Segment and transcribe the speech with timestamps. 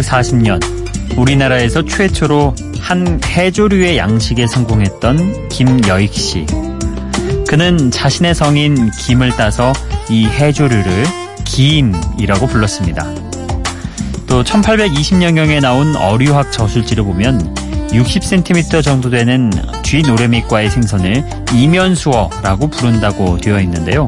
[0.00, 0.60] 1640년
[1.16, 6.46] 우리나라에서 최초로 한 해조류의 양식에 성공했던 김여익 씨.
[7.46, 9.72] 그는 자신의 성인 김을 따서
[10.08, 11.04] 이 해조류를
[11.44, 13.04] 김이라고 불렀습니다.
[14.26, 17.54] 또 1820년경에 나온 어류학 저술지를 보면
[17.88, 19.50] 60cm 정도 되는
[19.82, 24.06] 쥐노래미과의 생선을 이면수어라고 부른다고 되어 있는데요.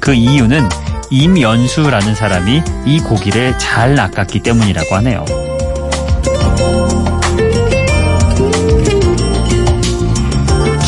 [0.00, 0.68] 그 이유는
[1.12, 5.26] 임연수라는 사람이 이 고기를 잘 낚았기 때문이라고 하네요.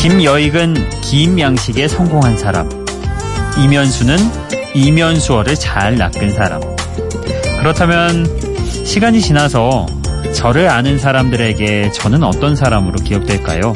[0.01, 2.67] 김여익은 김양식에 성공한 사람.
[3.59, 4.17] 이면수는
[4.73, 6.59] 이면수어를 잘 낚은 사람.
[7.59, 8.25] 그렇다면
[8.83, 9.85] 시간이 지나서
[10.33, 13.73] 저를 아는 사람들에게 저는 어떤 사람으로 기억될까요?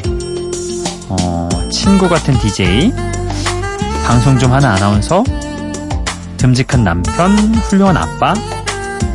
[1.10, 2.92] 어, 친구 같은 DJ,
[4.04, 5.22] 방송 좀 하는 아나운서,
[6.40, 8.34] 듬직한 남편, 훌륭한 아빠,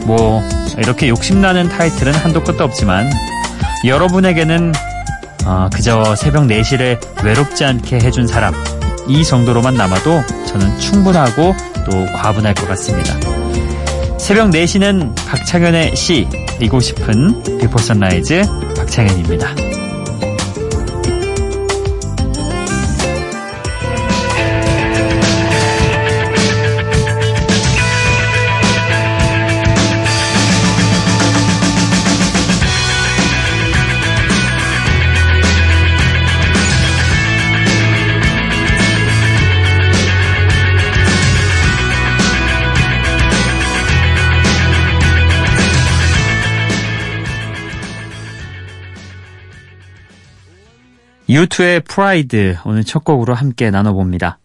[0.06, 0.44] 뭐
[0.78, 3.12] 이렇게 욕심나는 타이틀은 한도 끝도 없지만
[3.84, 4.72] 여러분에게는
[5.48, 8.54] 어, 그저 새벽 4시를 외롭지 않게 해준 사람
[9.08, 11.56] 이 정도로만 남아도 저는 충분하고
[11.90, 13.16] 또 과분할 것 같습니다.
[14.20, 16.28] 새벽 4시는 박창현의 시
[16.62, 18.44] 읽고 싶은 비포 선라이즈
[18.78, 19.75] 박창현입니다.
[51.36, 54.40] 유투의 Pride 오늘 첫 곡으로 함께 나눠봅니다.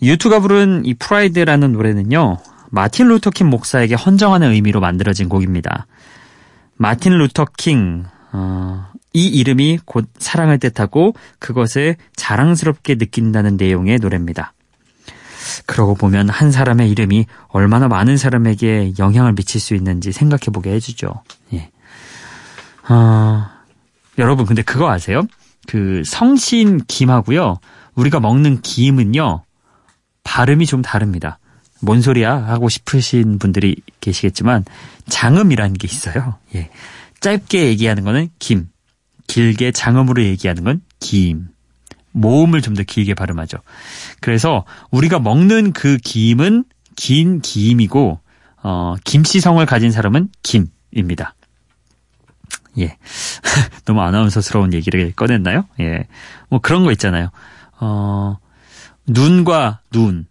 [0.00, 2.38] 유투가 부른 이 Pride라는 노래는요.
[2.70, 5.86] 마틴 루터킹 목사에게 헌정하는 의미로 만들어진 곡입니다.
[6.76, 14.54] 마틴 루터킹 어, 이 이름이 곧 사랑을 뜻하고 그것을 자랑스럽게 느낀다는 내용의 노래입니다.
[15.66, 21.12] 그러고 보면 한 사람의 이름이 얼마나 많은 사람에게 영향을 미칠 수 있는지 생각해보게 해주죠.
[21.52, 21.70] 예.
[22.88, 23.44] 어,
[24.16, 25.26] 여러분 근데 그거 아세요?
[25.66, 27.58] 그 성신 김하고요.
[27.94, 29.44] 우리가 먹는 김은요.
[30.24, 31.38] 발음이 좀 다릅니다.
[31.80, 34.64] 뭔 소리야 하고 싶으신 분들이 계시겠지만
[35.08, 36.38] 장음이라는 게 있어요.
[36.54, 36.70] 예.
[37.20, 38.68] 짧게 얘기하는 거는 김,
[39.26, 41.48] 길게 장음으로 얘기하는 건 김.
[42.12, 43.58] 모음을 좀 더 길게 발음하죠.
[44.20, 46.64] 그래서 우리가 먹는 그 김은
[46.94, 48.20] 긴 김이고
[48.62, 51.34] 어, 김씨성을 가진 사람은 김입니다.
[52.78, 52.96] 예.
[53.84, 55.66] 너무 아나운서스러운 얘기를 꺼냈나요?
[55.80, 56.06] 예.
[56.48, 57.30] 뭐 그런 거 있잖아요.
[57.80, 58.38] 어,
[59.06, 60.26] 눈과 눈.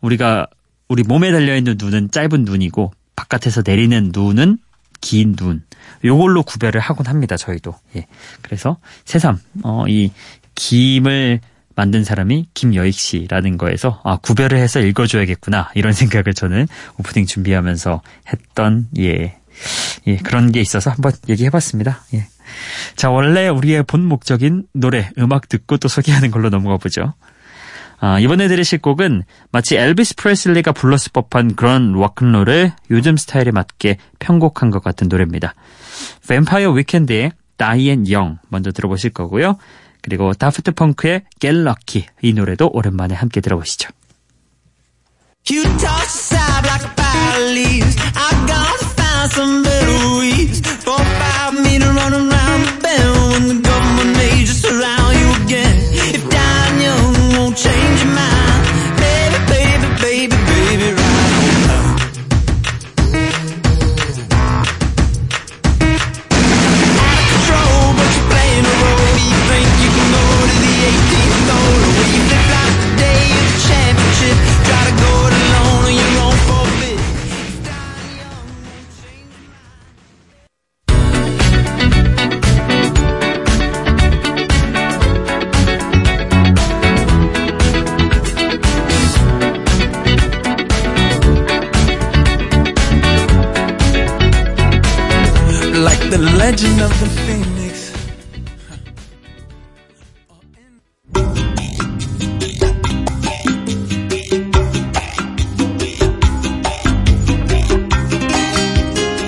[0.00, 0.46] 우리가,
[0.88, 4.58] 우리 몸에 달려있는 눈은 짧은 눈이고, 바깥에서 내리는 눈은
[5.00, 5.62] 긴 눈.
[6.04, 7.74] 요걸로 구별을 하곤 합니다, 저희도.
[7.96, 8.06] 예.
[8.42, 10.12] 그래서 새삼, 어, 이
[10.54, 11.40] 김을
[11.80, 16.68] 만든 사람이 김여익 씨라는 거에서 아, 구별을 해서 읽어줘야겠구나 이런 생각을 저는
[16.98, 19.39] 오프닝 준비하면서 했던 예
[20.06, 22.04] 예, 그런 게 있어서 한번 얘기해봤습니다.
[22.14, 22.26] 예.
[22.96, 27.14] 자, 원래 우리의 본 목적인 노래, 음악 듣고 또 소개하는 걸로 넘어가 보죠.
[28.02, 34.70] 아, 이번에 들으실 곡은 마치 엘비스 프레슬리가 불렀을 법한 그런 락큰롤을 요즘 스타일에 맞게 편곡한
[34.70, 35.54] 것 같은 노래입니다.
[36.26, 39.58] 뱀파이어 위켄드의 다이앤 영 먼저 들어보실 거고요.
[40.00, 43.90] 그리고 다프트 펑크의 Get Lucky 이 노래도 오랜만에 함께 들어보시죠.
[49.28, 50.60] Some better weeds.
[50.84, 55.44] Four, five me to run around the bend when the government may just surround you
[55.44, 55.76] again.
[56.14, 58.60] If dying young won't change your mind,
[58.96, 60.36] baby, baby, baby,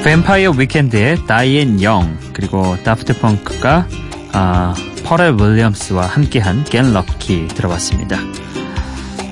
[0.05, 3.87] 뱀파이어 위켄드의 Diane Young 그리고 다프트 펑크가
[4.33, 8.19] 아, 퍼렐 윌리엄스와 함께한 Get Lucky 들어봤습니다.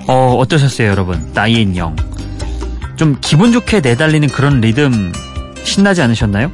[0.06, 1.32] 어, 어떠셨어요 여러분?
[1.32, 1.96] Diane Young.
[2.96, 5.12] 좀 기분 좋게 내달리는 그런 리듬
[5.64, 6.52] 신나지 않으셨나요?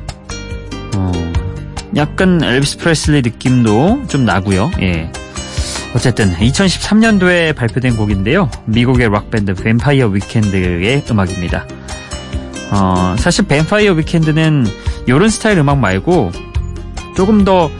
[1.96, 4.70] 약간 엘비스 프레슬리 느낌도 좀 나고요.
[4.82, 5.10] 예.
[5.94, 8.50] 어쨌든 2013년도에 발표된 곡인데요.
[8.66, 11.66] 미국의 락밴드 뱀파이어 위켄드의 음악입니다.
[12.70, 14.66] 어, 사실 뱀파이어 위켄드는
[15.06, 16.32] 이런 스타일 음악 말고
[17.16, 17.70] 조금 더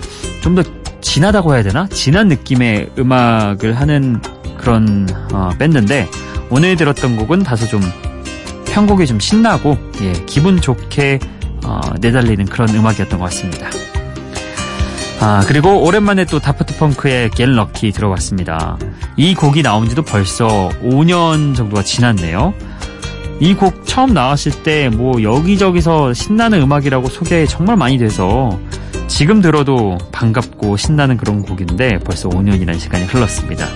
[0.47, 0.63] 좀 더
[1.01, 1.89] 진하다고 해야 되나?
[1.89, 4.21] 진한 느낌의 음악을 하는
[4.57, 6.09] 그런 어, 밴드인데
[6.51, 7.81] 오늘 들었던 곡은 다소 좀
[8.67, 11.19] 편곡이 좀 신나고 예, 기분 좋게
[11.65, 13.69] 어, 내달리는 그런 음악이었던 것 같습니다.
[15.21, 18.79] 아 그리고 오랜만에 또 다프트 펑크의 Get Lucky 들어봤습니다.
[19.17, 22.55] 이 곡이 나온 지도 벌써 5년 정도가 지났네요.
[23.41, 28.59] 이 곡 처음 나왔을 때 뭐 여기저기서 신나는 음악이라고 소개 정말 많이 돼서
[29.09, 33.67] 지금 들어도 반갑고 신나는 그런 곡인데 벌써 5년이라는 시간이 흘렀습니다.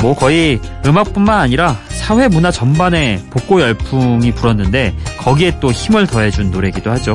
[0.00, 6.90] 뭐 거의 음악뿐만 아니라 사회 문화 전반에 복고 열풍이 불었는데 거기에 또 힘을 더해준 노래기도
[6.92, 7.14] 하죠.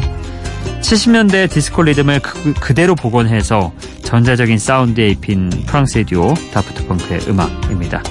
[0.82, 3.74] 70년대 디스코 리듬을 그, 대로 복원해서
[4.04, 8.02] 전자적인 사운드에 입힌 프랑스의 듀오 다프트 펑크의 음악입니다.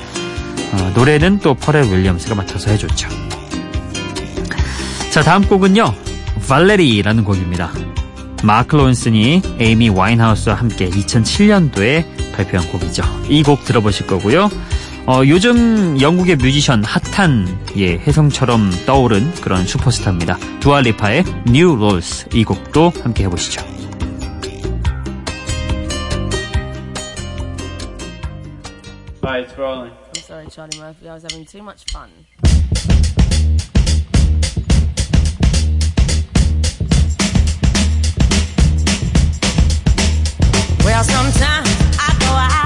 [0.73, 3.09] 어, 노래는 또 퍼렐 윌리엄스가 맡아서 해줬죠.
[5.17, 5.95] 자 다음 곡은요.
[6.47, 7.73] 발레리라는 곡입니다.
[8.45, 13.03] 마크 론슨이 에이미 와인하우스와 함께 2007년도에 발표한 곡이죠.
[13.31, 14.51] 이 곡 들어보실 거고요.
[15.07, 17.47] 어, 요즘 영국의 뮤지션 핫한
[17.79, 20.37] 예, 혜성처럼 떠오른 그런 슈퍼스타입니다.
[20.61, 23.65] 두알리파의 New Rules 이 곡도 함께 해보시죠.
[29.25, 29.95] Hi, it's rolling.
[30.15, 31.09] I'm sorry, Charlie Murphy.
[31.09, 32.11] I was having too much fun.
[40.87, 41.69] Well, sometimes
[41.99, 42.66] I go out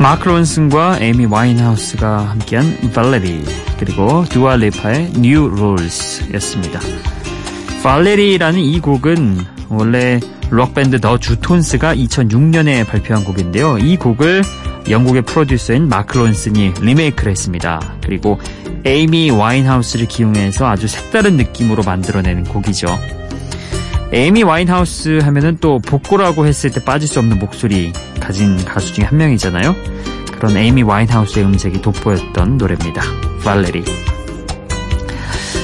[0.00, 3.44] 마크 론슨과 에이미 와인하우스가 함께한 Valerie
[3.78, 6.80] 그리고 두아 리파의 New Rules였습니다.
[7.82, 10.18] Valerie라는 이 곡은 원래
[10.48, 13.76] 록밴드 더 주톤스가 2006년에 발표한 곡인데요.
[13.76, 14.42] 이 곡을
[14.88, 17.96] 영국의 프로듀서인 마크 론슨이 리메이크를 했습니다.
[18.02, 18.40] 그리고
[18.86, 22.88] 에이미 와인하우스를 기용해서 아주 색다른 느낌으로 만들어내는 곡이죠.
[24.12, 29.18] 에이미 와인하우스 하면은 또 복고라고 했을 때 빠질 수 없는 목소리 가진 가수 중에 한
[29.18, 29.74] 명이잖아요.
[30.32, 33.02] 그런 에이미 와인하우스의 음색이 돋보였던 노래입니다.
[33.44, 33.84] Valerie.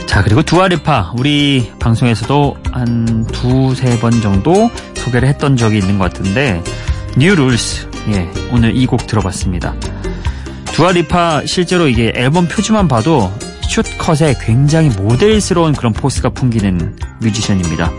[0.07, 1.15] 자, 그리고 두아리파.
[1.19, 6.63] 우리 방송에서도 한 두세 번 정도 소개를 했던 적이 있는 것 같은데,
[7.19, 7.89] New Rules.
[8.11, 9.75] 예, 오늘 이 곡 들어봤습니다.
[10.73, 17.91] 두아리파 실제로 이게 앨범 표지만 봐도 숏컷에 굉장히 모델스러운 그런 포스가 풍기는 뮤지션입니다.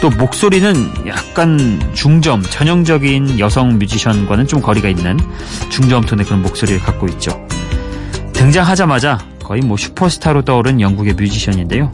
[0.00, 5.18] 또 목소리는 약간 중점, 전형적인 여성 뮤지션과는 좀 거리가 있는
[5.70, 7.44] 중저음 톤의 그런 목소리를 갖고 있죠.
[8.32, 11.90] 등장하자마자 거의 뭐 슈퍼스타로 떠오른 영국의 뮤지션인데요.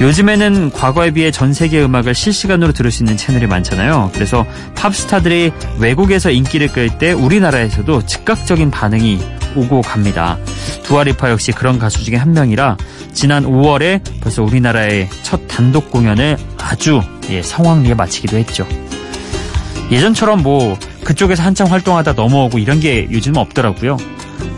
[0.00, 4.10] 요즘에는 과거에 비해 전 세계 음악을 실시간으로 들을 수 있는 채널이 많잖아요.
[4.12, 9.20] 그래서 팝스타들이 외국에서 인기를 끌 때 우리나라에서도 즉각적인 반응이
[9.56, 10.38] 오고 갑니다.
[10.84, 12.76] 두아리파 역시 그런 가수 중에 한 명이라
[13.12, 18.66] 지난 5월에 벌써 우리나라의 첫 단독 공연을 아주 예, 성황리에 마치기도 했죠.
[19.90, 23.96] 예전처럼 뭐 그쪽에서 한창 활동하다 넘어오고 이런 게 요즘은 없더라고요.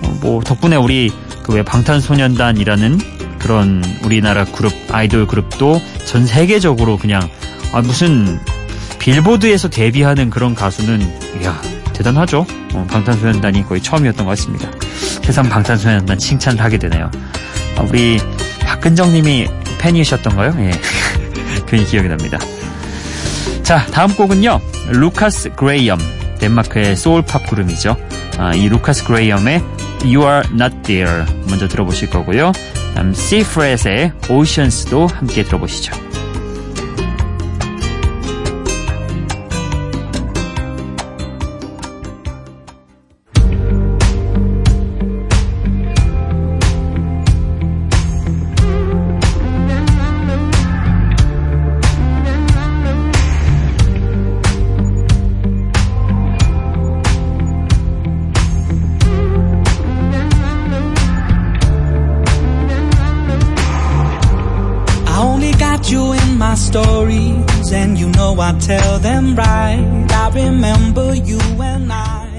[0.03, 1.11] 어, 뭐 덕분에 우리
[1.43, 2.99] 그 왜 방탄소년단이라는
[3.39, 7.21] 그런 우리나라 그룹 아이돌 그룹도 전 세계적으로 그냥
[7.73, 8.41] 아 무슨
[8.99, 11.03] 빌보드에서 데뷔하는 그런 가수는
[11.43, 11.61] 이야
[11.95, 12.47] 대단하죠.
[12.75, 14.71] 어, 방탄소년단이 거의 처음이었던 것 같습니다.
[15.23, 17.11] 세상 방탄소년단 칭찬을 하게 되네요.
[17.77, 18.19] 아, 우리
[18.61, 19.49] 박근정님이
[19.79, 20.55] 팬이셨던가요?
[20.59, 20.71] 예,
[21.67, 22.39] 괜히 기억이 납니다.
[23.63, 24.61] 자 다음 곡은요
[24.91, 25.99] 루카스 그레이엄
[26.39, 27.97] 덴마크의 소울팝 그룹이죠.
[28.39, 29.63] 아, 이 루카스 그레이엄의
[30.03, 32.53] You Are Not There 먼저 들어보실 거고요.
[32.99, 35.93] 음, 시프렛의 Oceans도 함께 들어보시죠.
[65.15, 70.07] I only got you in my stories, and you know I tell them right.
[70.11, 72.34] I remember you and I.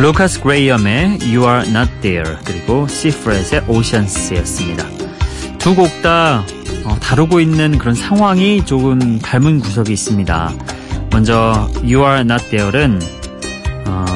[0.00, 4.86] 루카스 그레이엄의 You Are Not There 그리고 시프렛의 Oceans였습니다.
[5.58, 6.42] 두 곡 다
[7.00, 10.52] 다루고 있는 그런 상황이 조금 닮은 구석이 있습니다.
[11.12, 12.98] 먼저 You Are Not There은
[13.86, 14.06] 어,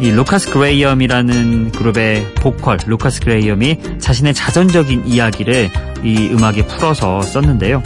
[0.00, 5.70] 이 루카스 그레이엄이라는 그룹의 보컬 루카스 그레이엄이 자신의 자전적인 이야기를
[6.04, 7.82] 이 음악에 풀어서 썼는데요.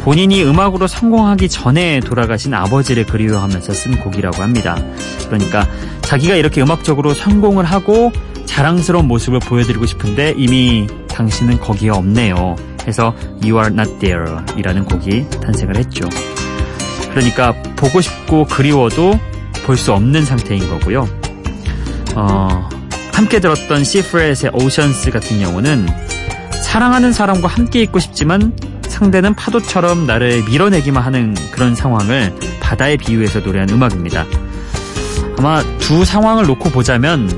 [0.00, 4.76] 본인이 음악으로 성공하기 전에 돌아가신 아버지를 그리워하면서 쓴 곡이라고 합니다.
[5.26, 5.66] 그러니까
[6.06, 8.12] 자기가 이렇게 음악적으로 성공을 하고
[8.44, 12.54] 자랑스러운 모습을 보여드리고 싶은데 이미 당신은 거기에 없네요.
[12.86, 16.08] 해서 You Are Not There 이라는 곡이 탄생을 했죠.
[17.10, 19.18] 그러니까 보고 싶고 그리워도
[19.64, 21.08] 볼 수 없는 상태인 거고요.
[22.14, 22.68] 어,
[23.12, 25.88] 함께 들었던 시프렛의 오션스 같은 경우는
[26.62, 33.70] 사랑하는 사람과 함께 있고 싶지만 상대는 파도처럼 나를 밀어내기만 하는 그런 상황을 바다에 비유해서 노래한
[33.70, 34.24] 음악입니다.
[35.38, 37.28] 아마 두 상황을 놓고 보자면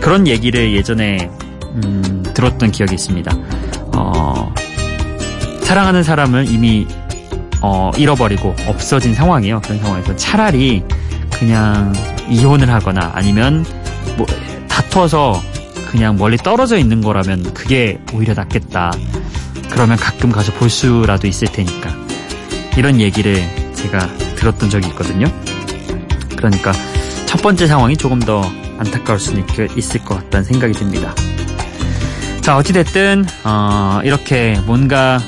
[0.00, 1.30] 그런 얘기를 예전에
[1.74, 3.32] 음, 들었던 기억이 있습니다.
[3.96, 4.52] 어,
[5.62, 6.86] 사랑하는 사람을 이미
[7.62, 9.60] 어, 잃어버리고 없어진 상황이에요.
[9.62, 10.82] 그런 상황에서 차라리
[11.30, 11.92] 그냥
[12.28, 13.64] 이혼을 하거나 아니면
[14.16, 14.26] 뭐
[14.68, 15.40] 다퉈서
[15.90, 18.92] 그냥 멀리 떨어져 있는 거라면 그게 오히려 낫겠다.
[19.70, 21.90] 그러면 가끔 가서 볼 수라도 있을 테니까.
[22.76, 23.42] 이런 얘기를
[23.74, 25.26] 제가 들었던 적이 있거든요.
[26.50, 26.72] 그러니까
[27.26, 28.42] 첫 번째 상황이 조금 더
[28.78, 29.46] 안타까울 수는
[29.76, 31.14] 있을 것 같다는 생각이 듭니다.
[32.40, 35.18] 자, 어찌됐든, 어, 이렇게 뭔가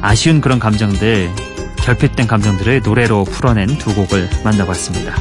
[0.00, 1.30] 아쉬운 그런 감정들,
[1.78, 5.14] 결핍된 감정들을 노래로 풀어낸 두 곡을 만나봤습니다.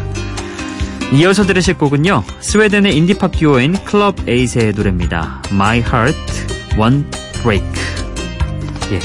[1.13, 5.41] 이어서 들으실 곡은요, 스웨덴의 인디팝 듀오인 클럽 에이스의 노래입니다.
[5.51, 6.17] My Heart
[6.75, 7.67] Won't Break.
[8.91, 8.99] 예,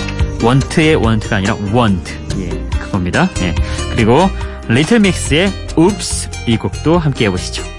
[0.45, 2.13] want의 want가 아니라 want.
[2.39, 3.31] 예, 그겁니다.
[3.41, 3.55] 예,
[3.95, 4.29] 그리고
[4.69, 7.74] 리틀 믹스의 Oops 이 곡도 함께 해보시죠.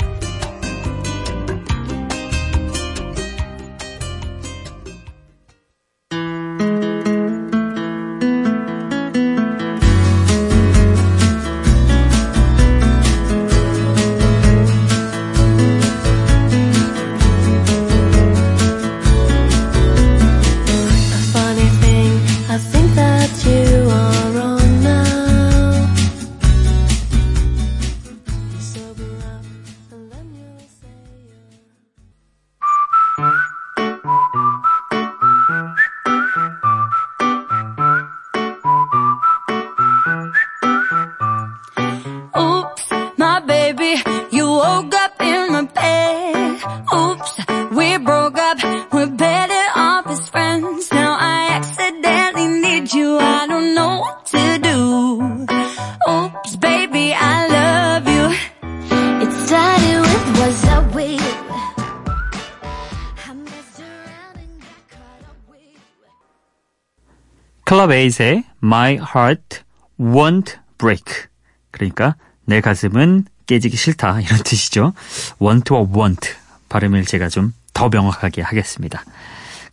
[67.96, 69.60] 에이스의 My Heart
[70.00, 71.28] Won't Break.
[71.72, 74.94] 그러니까 내 가슴은 깨지기 싫다 이런 뜻이죠.
[75.42, 76.34] want와 want
[76.70, 79.04] 발음을 제가 좀 더 명확하게 하겠습니다.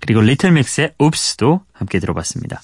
[0.02, 2.60] 그리고 리틀 믹스의 Oops도 함께 들어봤습니다.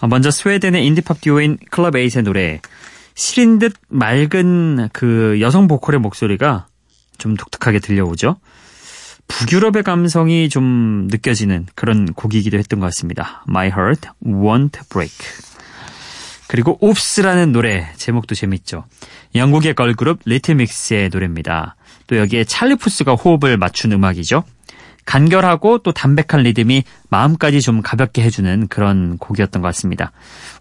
[0.00, 2.60] 어, 먼저 스웨덴의 인디팝 듀오인 클럽 에이스의 노래
[3.14, 6.66] 시린 듯 맑은 그 여성 보컬의 목소리가
[7.18, 8.36] 좀 독특하게 들려오죠.
[9.28, 13.44] 북유럽의 감성이 좀 느껴지는 그런 곡이기도 했던 것 같습니다.
[13.48, 15.16] My Heart Won't Break.
[16.48, 18.84] 그리고 Oops라는 노래 제목도 재밌죠.
[19.34, 21.76] 영국의 걸그룹 리틀믹스의 노래입니다.
[22.06, 24.44] 또 여기에 찰리 푸스가 호흡을 맞춘 음악이죠.
[25.08, 30.12] 간결하고 또 담백한 리듬이 마음까지 좀 가볍게 해주는 그런 곡이었던 것 같습니다.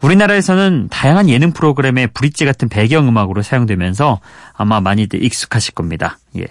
[0.02, 4.22] 우리나라에서는 다양한 예능 프로그램의 브릿지 같은 배경음악으로 사용되면서
[4.54, 6.18] 아마 많이들 익숙하실 겁니다.
[6.38, 6.46] 예.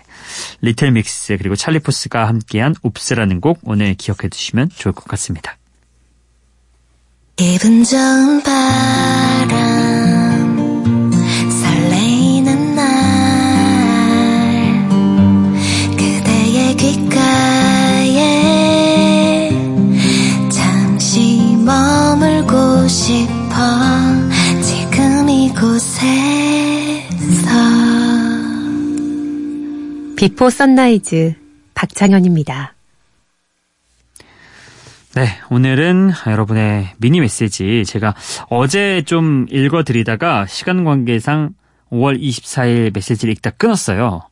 [0.60, 5.56] 리틀 믹스 그리고 찰리 푸스가 함께한 Oops라는 곡 오늘 기억해 두시면 좋을 것 같습니다.
[7.36, 9.45] 기분 좋은 바
[30.26, 31.35] 비포 선라이즈
[31.75, 32.75] 박창현입니다.
[35.14, 38.16] 네, 오늘은 여러분의 미니 메시지 제가
[38.50, 41.50] 어제 좀 읽어드리다가 시간 관계상
[41.92, 44.23] 5월 24일 메시지를 읽다 끊었어요.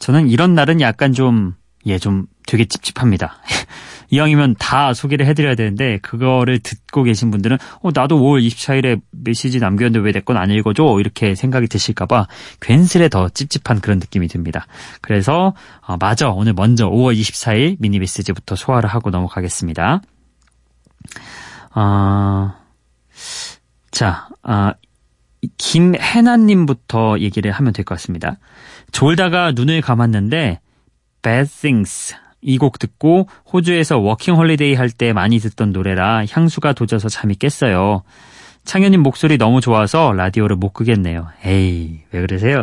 [0.00, 1.54] 저는 이런 날은 약간 좀,
[1.86, 3.36] 예, 좀 되게 찝찝합니다.
[4.10, 9.98] 이왕이면 다 소개를 해드려야 되는데 그거를 듣고 계신 분들은 어, 나도 5월 24일에 메시지 남겼는데
[10.00, 10.96] 왜 내 건 안 읽어줘?
[11.00, 12.28] 이렇게 생각이 드실까봐
[12.60, 14.66] 괜스레 더 찝찝한 그런 느낌이 듭니다.
[15.00, 20.00] 그래서 어, 맞아 오늘 먼저 5월 24일 미니 메시지부터 소화를 하고 넘어가겠습니다.
[21.72, 22.54] 아,
[23.90, 24.74] 자, 아,
[25.58, 28.38] 김혜나님부터 얘기를 하면 될 것 같습니다.
[28.92, 30.60] 졸다가 눈을 감았는데
[31.24, 32.14] Bad Things
[32.46, 38.02] 이 곡 듣고 호주에서 워킹 홀리데이 할 때 많이 듣던 노래라 향수가 돋아서 잠이 깼어요.
[38.64, 41.28] 창현님 목소리 너무 좋아서 라디오를 못 끄겠네요.
[41.44, 42.62] 에이, 왜 그러세요?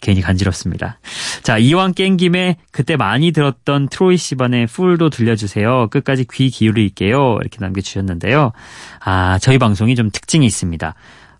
[0.00, 0.98] 괜히 간지럽습니다.
[1.42, 5.88] 자, 이왕 깬 김에 그때 많이 들었던 트로이 시반의 풀도 들려주세요.
[5.90, 7.38] 끝까지 귀 기울일게요.
[7.40, 8.52] 이렇게 남겨주셨는데요.
[9.04, 10.94] 아, 저희 방송이 좀 특징이 있습니다.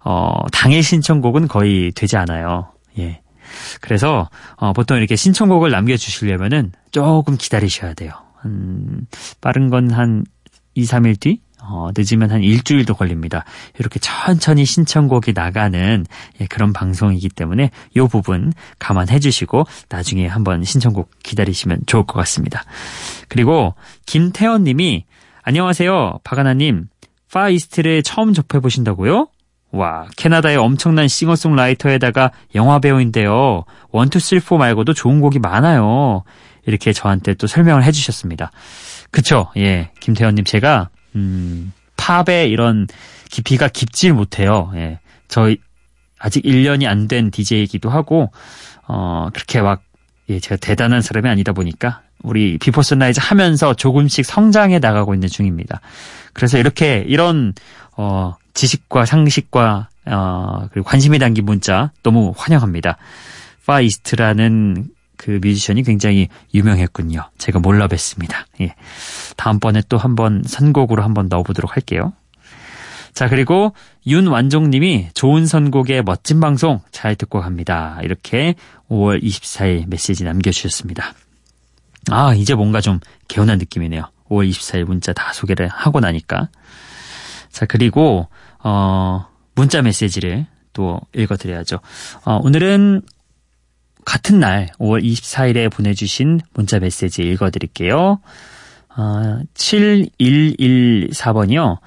[0.05, 2.69] 어, 당일 신청곡은 거의 되지 않아요.
[2.99, 3.21] 예.
[3.81, 8.13] 그래서, 어, 보통 이렇게 신청곡을 남겨주시려면은 조금 기다리셔야 돼요.
[8.37, 9.07] 한,
[9.41, 10.25] 빠른 건 한
[10.75, 11.41] 2, 3일 뒤?
[11.67, 13.45] 어, 늦으면 한 일주일도 걸립니다.
[13.79, 16.05] 이렇게 천천히 신청곡이 나가는
[16.41, 22.65] 예, 그런 방송이기 때문에 이 부분 감안해 주시고 나중에 한번 신청곡 기다리시면 좋을 것 같습니다.
[23.29, 25.07] 그리고 김태원 님이
[25.43, 26.21] 안녕하세요.
[26.23, 26.89] 박하나님.
[27.33, 29.29] 파이스트를 처음 접해 보신다고요?
[29.75, 33.65] 와, 캐나다의 엄청난 싱어송라이터에다가 영화 배우인데요.
[33.91, 36.23] One Two Three Four 말고도 좋은 곡이 많아요.
[36.65, 38.53] 이렇게 저한테 또 설명을 해주셨습니다.
[39.11, 39.51] 그쵸?
[39.57, 42.87] 예, 김태현님 제가 음, 팝의 이런
[43.31, 44.71] 깊이가 깊질 못해요.
[44.77, 45.01] 예.
[45.27, 45.57] 저희
[46.21, 48.31] 아직 1년이 안 된 DJ이기도 하고
[48.87, 49.83] 어, 그렇게 막
[50.29, 55.81] 예, 제가 대단한 사람이 아니다 보니까 우리 비포 선라이즈 하면서 조금씩 성장해 나가고 있는 중입니다.
[56.33, 57.53] 그래서 이렇게 이런
[57.97, 62.97] 어, 지식과 상식과 어, 그리고 관심이 담긴 문자 너무 환영합니다.
[63.67, 67.31] 파이스트라는 그 뮤지션이 굉장히 유명했군요.
[67.39, 68.45] 제가 몰라 뵀습니다.
[68.61, 68.75] 예.
[69.37, 72.13] 다음번에 또 한번 선곡으로 한번 넣어보도록 할게요.
[73.15, 73.73] 자, 그리고
[74.07, 77.99] 윤완종 님이 좋은 선곡의 멋진 방송 잘 듣고 갑니다.
[78.03, 78.55] 이렇게
[78.91, 81.15] 5월 24일 메시지 남겨주셨습니다.
[82.11, 84.11] 아, 이제 뭔가 좀 개운한 느낌이네요.
[84.29, 86.49] 5월 24일 문자 다 소개를 하고 나니까.
[87.55, 88.29] 자, 그리고,
[88.65, 91.79] 어, 문자 메시지를 또 읽어드려야죠.
[92.25, 93.03] 어, 오늘은
[94.05, 98.19] 같은 날 5월 24일에 보내주신 문자 메시지 읽어드릴게요.
[98.97, 101.79] 어, 7114번이요.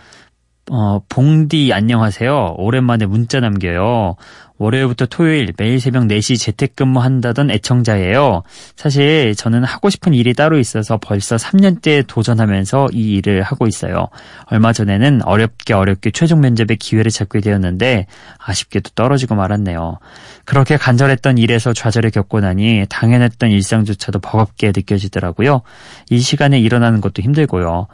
[0.71, 2.55] 어, 봉디 안녕하세요.
[2.57, 4.15] 오랜만에 문자 남겨요.
[4.57, 8.43] 월요일부터 토요일 매일 새벽 4시 재택근무 한다던 애청자예요.
[8.75, 14.07] 사실 저는 하고 싶은 일이 따로 있어서 벌써 3년째 도전하면서 이 일을 하고 있어요.
[14.45, 18.07] 얼마 전에는 어렵게 어렵게 최종 면접의 기회를 잡게 되었는데
[18.39, 19.99] 아쉽게도 떨어지고 말았네요.
[20.45, 25.61] 그렇게 간절했던 일에서 좌절을 겪고 나니 당연했던 일상조차도 버겁게 느껴지더라고요.
[26.09, 27.87] 이 시간에 일어나는 것도 힘들고요.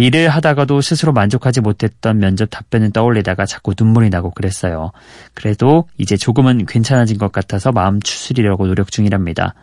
[0.00, 4.92] 일을 하다가도 스스로 만족하지 못했던 면접 답변을 떠올리다가 자꾸 눈물이 나고 그랬어요.
[5.34, 9.54] 그래도 이제 조금은 괜찮아진 것 같아서 마음 추스리려고 노력 중이랍니다.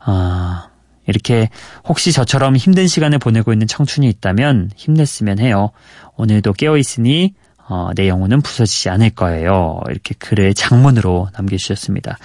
[0.00, 0.68] 아,
[1.06, 1.50] 이렇게
[1.86, 5.70] 혹시 저처럼 힘든 시간을 보내고 있는 청춘이 있다면 힘냈으면 해요.
[6.16, 7.34] 오늘도 깨어있으니
[7.68, 9.80] 어, 내 영혼은 부서지지 않을 거예요.
[9.88, 12.18] 이렇게 글을 장문으로 남겨주셨습니다.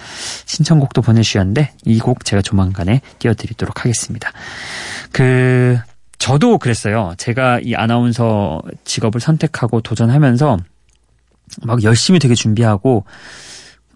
[0.46, 4.32] 신청곡도 보내주셨는데 이 곡 제가 조만간에 띄워드리도록 하겠습니다.
[5.12, 5.78] 그
[6.18, 7.14] 저도 그랬어요.
[7.18, 10.58] 제가 이 아나운서 직업을 선택하고 도전하면서
[11.62, 13.04] 막 열심히 되게 준비하고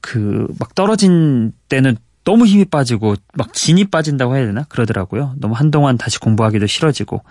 [0.00, 5.34] 그 막 떨어진 때는 너무 힘이 빠지고 막 진이 빠진다고 해야 되나 그러더라고요.
[5.38, 7.22] 너무 한동안 다시 공부하기도 싫어지고.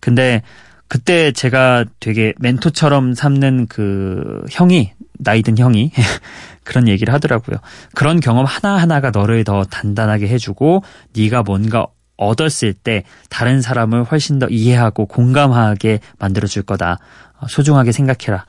[0.00, 0.42] 근데
[0.88, 5.92] 그때 제가 되게 멘토처럼 삼는 그 형이 나이든 형이
[6.64, 7.58] 그런 얘기를 하더라고요.
[7.94, 10.82] 그런 경험 하나하나가 너를 더 단단하게 해주고
[11.16, 11.86] 네가 뭔가
[12.20, 16.98] 얻었을 때 다른 사람을 훨씬 더 이해하고 공감하게 만들어줄 거다.
[17.38, 18.44] 어, 소중하게 생각해라.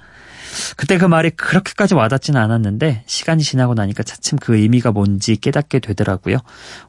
[0.76, 6.38] 그때 그 말이 그렇게까지 와닿지는 않았는데 시간이 지나고 나니까 차츰 그 의미가 뭔지 깨닫게 되더라고요.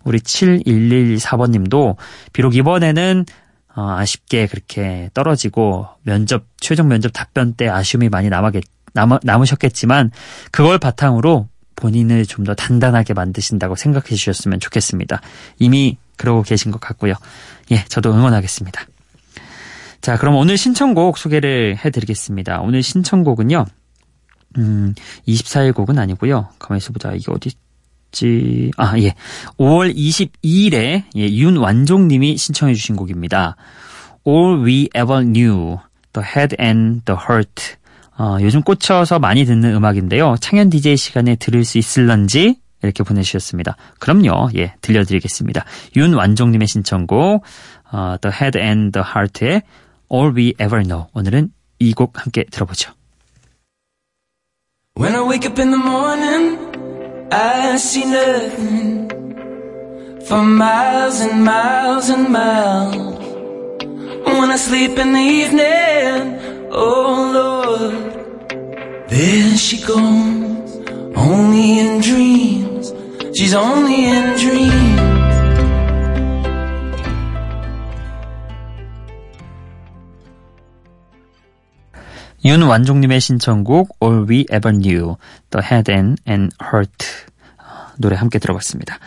[0.03, 1.97] 우리 7114번님도
[2.33, 3.25] 비록 이번에는
[3.75, 10.11] 어, 아쉽게 그렇게 떨어지고 면접 최종 면접 답변 때 아쉬움이 많이 남았겠, 남, 남으셨겠지만
[10.51, 15.21] 그걸 바탕으로 본인을 좀 더 단단하게 만드신다고 생각해 주셨으면 좋겠습니다.
[15.59, 17.15] 이미 그러고 계신 것 같고요.
[17.73, 18.87] 예, 저도 응원하겠습니다.
[20.01, 22.61] 자, 그럼 오늘 신청곡 소개를 해드리겠습니다.
[22.61, 23.65] 오늘 신청곡은요,
[24.59, 24.95] 음,
[25.27, 26.49] 24일 곡은 아니고요.
[26.61, 27.13] 가만히 있어 보자.
[27.13, 28.71] 이게 어디지?
[28.77, 29.15] 아, 예.
[29.59, 33.57] 5월 22일에 예, 윤완종 님이 신청해 주신 곡입니다.
[34.25, 35.79] All We Ever Knew,
[36.13, 37.77] The Head and the Heart.
[38.17, 40.37] 어, 요즘 꽂혀서 많이 듣는 음악인데요.
[40.41, 43.77] 창현 DJ 시간에 들을 수 있을런지 이렇게 보내주셨습니다.
[43.99, 44.51] 그럼요.
[44.57, 45.65] 예, 들려드리겠습니다.
[45.97, 47.43] 윤완종님의 신청곡
[47.93, 49.63] 어, The Head and the Heart의
[50.13, 51.07] All We Ever Know.
[51.15, 52.93] 오늘은 이 곡 함께 들어보죠.
[54.97, 56.59] When I wake up in the morning,
[57.33, 59.09] I see nothing
[60.27, 63.19] for miles and miles and miles.
[64.25, 66.39] When I sleep in the evening,
[66.71, 70.81] oh Lord, there she goes,
[71.17, 72.72] only in dreams.
[73.35, 75.13] She's only in dreams.
[82.45, 85.17] 윤완종님의 신청곡 All We Ever Knew,
[85.51, 87.07] The Head and, and Heart
[87.59, 88.99] 어, 노래 함께 들어봤습니다.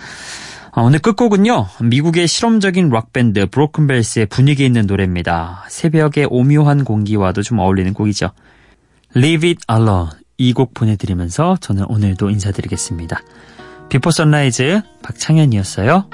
[0.72, 1.68] 어, 오늘 끝곡은요.
[1.82, 5.66] 미국의 실험적인 락밴드 브로큰벨스의 분위기 있는 노래입니다.
[5.70, 8.32] 새벽의 오묘한 공기와도 좀 어울리는 곡이죠.
[9.16, 13.22] Leave It Alone 이 곡 보내드리면서 저는 오늘도 인사드리겠습니다.
[13.90, 16.10] 비포 선라이즈 박창현이었어요.